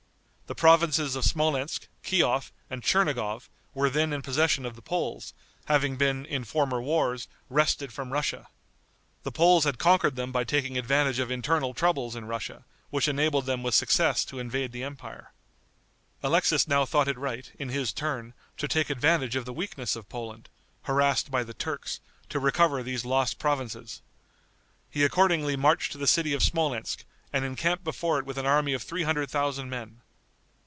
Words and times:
The 0.47 0.53
provinces 0.55 1.15
of 1.15 1.23
Smolensk, 1.23 1.87
Kiof 2.03 2.51
and 2.69 2.83
Tchernigov 2.83 3.47
were 3.73 3.89
then 3.89 4.11
in 4.11 4.21
possession 4.21 4.65
of 4.65 4.75
the 4.75 4.81
Poles, 4.81 5.33
having 5.67 5.95
been, 5.95 6.25
in 6.25 6.43
former 6.43 6.81
wars, 6.81 7.29
wrested 7.47 7.93
from 7.93 8.11
Russia. 8.11 8.49
The 9.23 9.31
Poles 9.31 9.63
had 9.63 9.79
conquered 9.79 10.17
them 10.17 10.33
by 10.33 10.43
taking 10.43 10.77
advantage 10.77 11.19
of 11.19 11.31
internal 11.31 11.73
troubles 11.73 12.17
in 12.17 12.25
Russia, 12.25 12.65
which 12.89 13.07
enabled 13.07 13.45
them 13.45 13.63
with 13.63 13.75
success 13.75 14.25
to 14.25 14.39
invade 14.39 14.73
the 14.73 14.83
empire. 14.83 15.31
Alexis 16.21 16.67
now 16.67 16.83
thought 16.85 17.07
it 17.07 17.17
right, 17.17 17.49
in 17.57 17.69
his 17.69 17.93
turn, 17.93 18.33
to 18.57 18.67
take 18.67 18.89
advantage 18.89 19.37
of 19.37 19.45
the 19.45 19.53
weakness 19.53 19.95
of 19.95 20.09
Poland, 20.09 20.49
harassed 20.81 21.31
by 21.31 21.45
the 21.45 21.53
Turks, 21.53 22.01
to 22.27 22.39
recover 22.41 22.83
these 22.83 23.05
lost 23.05 23.39
provinces. 23.39 24.01
He 24.89 25.05
accordingly 25.05 25.55
marched 25.55 25.93
to 25.93 25.97
the 25.97 26.07
city 26.07 26.33
of 26.33 26.43
Smolensk, 26.43 27.05
and 27.31 27.45
encamped 27.45 27.85
before 27.85 28.19
it 28.19 28.25
with 28.25 28.37
an 28.37 28.45
army 28.45 28.73
of 28.73 28.83
three 28.83 29.03
hundred 29.03 29.29
thousand 29.31 29.69
men. 29.69 30.01